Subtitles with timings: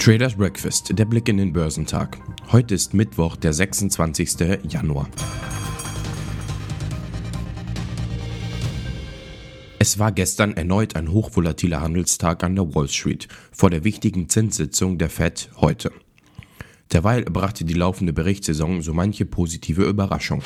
[0.00, 2.16] Traders Breakfast, der Blick in den Börsentag.
[2.50, 4.62] Heute ist Mittwoch, der 26.
[4.66, 5.06] Januar.
[9.78, 14.96] Es war gestern erneut ein hochvolatiler Handelstag an der Wall Street vor der wichtigen Zinssitzung
[14.96, 15.92] der Fed heute.
[16.90, 20.42] Derweil brachte die laufende Berichtssaison so manche positive Überraschung.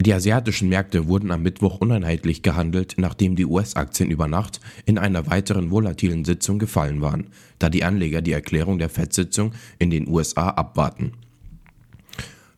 [0.00, 5.26] Die asiatischen Märkte wurden am Mittwoch uneinheitlich gehandelt, nachdem die US-Aktien über Nacht in einer
[5.26, 10.50] weiteren volatilen Sitzung gefallen waren, da die Anleger die Erklärung der FED-Sitzung in den USA
[10.50, 11.14] abwarten.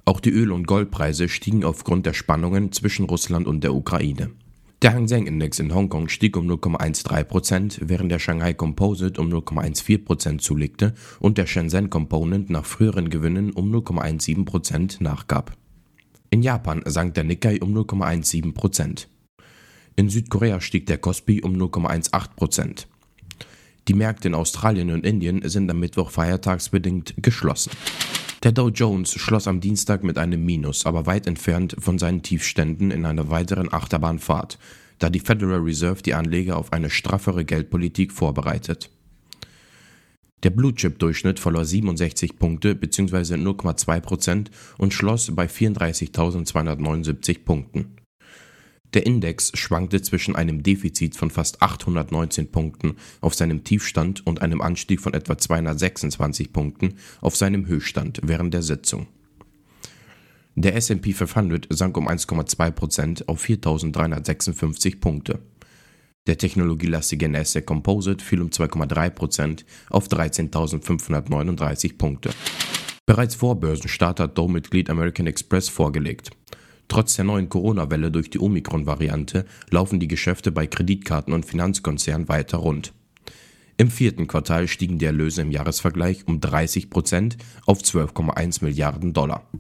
[0.05, 4.31] Auch die Öl- und Goldpreise stiegen aufgrund der Spannungen zwischen Russland und der Ukraine.
[4.83, 10.39] Der Hang Seng Index in Hongkong stieg um 0,13%, während der Shanghai Composite um 0,14%
[10.39, 15.57] zulegte und der Shenzhen Component nach früheren Gewinnen um 0,17% nachgab.
[16.33, 19.07] In Japan sank der Nikkei um 0,17%
[19.97, 22.87] In Südkorea stieg der Kospi um 0,18%
[23.89, 27.73] Die Märkte in Australien und Indien sind am Mittwoch feiertagsbedingt geschlossen.
[28.45, 32.93] Der Dow Jones schloss am Dienstag mit einem Minus, aber weit entfernt von seinen Tiefständen
[32.93, 34.61] in einer weiteren Achterbahnfahrt,
[35.01, 38.89] da die Federal Reserve die Anleger auf eine straffere Geldpolitik vorbereitet.
[40.43, 43.35] Der Blue Chip Durchschnitt verlor 67 Punkte bzw.
[43.35, 47.97] 0,2 Prozent und schloss bei 34.279 Punkten.
[48.95, 54.63] Der Index schwankte zwischen einem Defizit von fast 819 Punkten auf seinem Tiefstand und einem
[54.63, 59.07] Anstieg von etwa 226 Punkten auf seinem Höchststand während der Sitzung.
[60.57, 65.39] Der S&P 500 sank um 1,2 Prozent auf 4.356 Punkte.
[66.31, 72.31] Der technologielastige Nasdaq Composite fiel um 2,3% auf 13.539 Punkte.
[73.05, 76.31] Bereits vor Börsenstart hat Dow-Mitglied American Express vorgelegt.
[76.87, 82.59] Trotz der neuen Corona-Welle durch die Omikron-Variante laufen die Geschäfte bei Kreditkarten und Finanzkonzernen weiter
[82.59, 82.93] rund.
[83.77, 89.51] Im vierten Quartal stiegen die Erlöse im Jahresvergleich um 30% auf 12,1 Milliarden Dollar.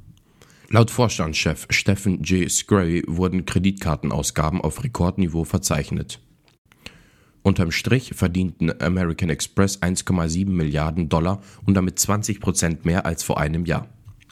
[0.69, 2.49] Laut Vorstandschef Stephen J.
[2.49, 6.21] Scray wurden Kreditkartenausgaben auf Rekordniveau verzeichnet.
[7.43, 13.39] Unterm Strich verdienten American Express 1,7 Milliarden Dollar und damit 20 Prozent mehr als vor
[13.39, 13.89] einem Jahr.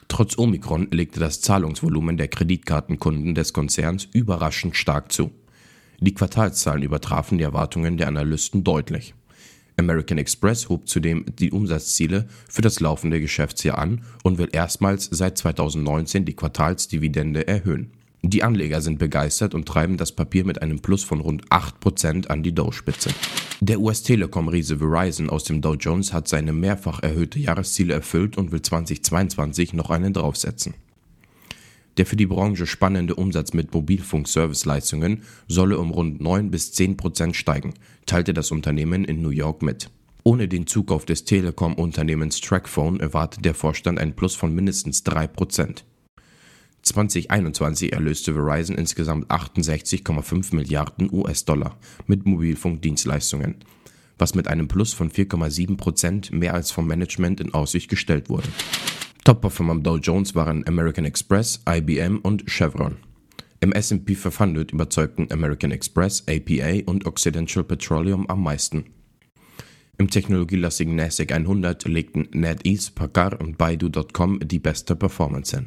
[0.08, 5.30] Trotz Omikron legte das Zahlungsvolumen der Kreditkartenkunden des Konzerns überraschend stark zu.
[6.00, 9.14] Die Quartalszahlen übertrafen die Erwartungen der Analysten deutlich.
[9.78, 15.38] American Express hob zudem die Umsatzziele für das laufende Geschäftsjahr an und will erstmals seit
[15.38, 17.92] 2019 die Quartalsdividende erhöhen.
[18.22, 22.42] Die Anleger sind begeistert und treiben das Papier mit einem Plus von rund 8% an
[22.42, 23.10] die Dow-Spitze.
[23.60, 28.62] Der US-Telekom-Riese Verizon aus dem Dow Jones hat seine mehrfach erhöhte Jahresziele erfüllt und will
[28.62, 30.74] 2022 noch einen draufsetzen.
[31.96, 37.36] Der für die Branche spannende Umsatz mit Mobilfunk-Serviceleistungen solle um rund 9 bis 10 Prozent
[37.36, 37.74] steigen,
[38.06, 39.90] teilte das Unternehmen in New York mit.
[40.22, 45.84] Ohne den Zukauf des Telekom-Unternehmens Trackphone erwartet der Vorstand ein Plus von mindestens 3 Prozent.
[46.88, 53.56] 2021 erlöste Verizon insgesamt 68,5 Milliarden US-Dollar mit Mobilfunkdienstleistungen,
[54.18, 58.48] was mit einem Plus von 4,7 Prozent mehr als vom Management in Aussicht gestellt wurde.
[59.24, 62.96] Top-Performer am Dow Jones waren American Express, IBM und Chevron.
[63.60, 68.84] Im S&P 500 überzeugten American Express, APA und Occidental Petroleum am meisten.
[69.98, 75.66] Im technologielastigen NASDAQ 100 legten NetEase, Packard und Baidu.com die beste Performance hin.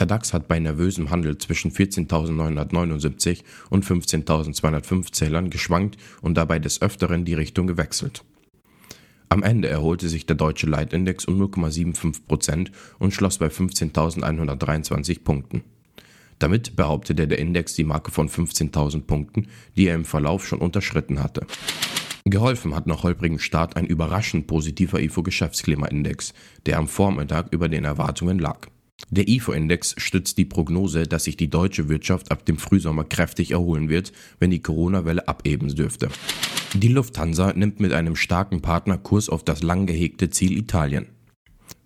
[0.00, 6.80] Der DAX hat bei nervösem Handel zwischen 14.979 und 15.205 Zählern geschwankt und dabei des
[6.80, 8.24] Öfteren die Richtung gewechselt.
[9.28, 15.64] Am Ende erholte sich der deutsche Leitindex um 0,75% und schloss bei 15.123 Punkten.
[16.38, 21.22] Damit behauptete der Index die Marke von 15.000 Punkten, die er im Verlauf schon unterschritten
[21.22, 21.46] hatte.
[22.24, 26.32] Geholfen hat nach holprigem Start ein überraschend positiver IFO-Geschäftsklimaindex,
[26.64, 28.66] der am Vormittag über den Erwartungen lag.
[29.08, 33.88] Der IFO-Index stützt die Prognose, dass sich die deutsche Wirtschaft ab dem Frühsommer kräftig erholen
[33.88, 36.08] wird, wenn die Corona-Welle abeben dürfte.
[36.74, 41.06] Die Lufthansa nimmt mit einem starken Partner Kurs auf das lang gehegte Ziel Italien.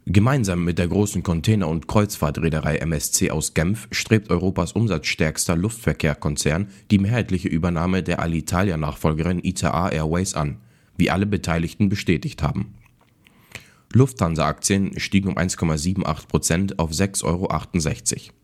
[0.06, 6.98] Gemeinsam mit der großen Container- und Kreuzfahrtreederei MSC aus Genf strebt Europas umsatzstärkster Luftverkehrkonzern die
[6.98, 10.58] mehrheitliche Übernahme der Alitalia-Nachfolgerin ITA Airways an,
[10.98, 12.74] wie alle Beteiligten bestätigt haben.
[13.94, 18.34] Lufthansa-Aktien stiegen um 1,78% auf 6,68 Euro.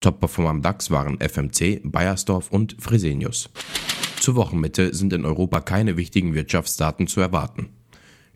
[0.00, 3.48] Top-Performer am DAX waren FMC, Bayersdorf und Fresenius.
[4.20, 7.70] Zur Wochenmitte sind in Europa keine wichtigen Wirtschaftsdaten zu erwarten.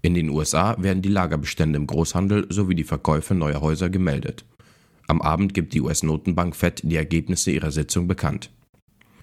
[0.02, 4.44] In den USA werden die Lagerbestände im Großhandel sowie die Verkäufe neuer Häuser gemeldet.
[5.08, 8.50] Am Abend gibt die US-Notenbank Fed die Ergebnisse ihrer Sitzung bekannt.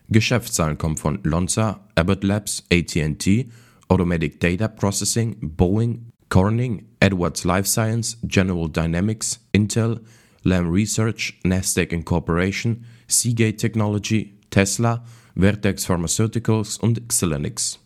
[0.09, 3.49] Geschäftszahlen kommen von Lonza, Abbott Labs, AT&T,
[3.87, 10.01] Automatic Data Processing, Boeing, Corning, Edwards Life Science, General Dynamics, Intel,
[10.43, 15.03] Lam Research, Nasdaq Incorporation, Seagate Technology, Tesla,
[15.35, 17.79] Vertex Pharmaceuticals und Xilinx.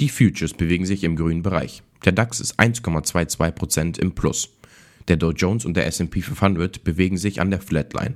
[0.00, 1.82] Die Futures bewegen sich im grünen Bereich.
[2.04, 4.48] Der DAX ist 1,22% im Plus.
[5.08, 8.14] Der Dow Jones und der S&P 500 bewegen sich an der Flatline.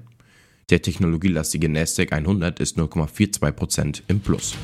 [0.71, 4.57] Der technologielastige Nasdaq 100 ist 0,42% im Plus.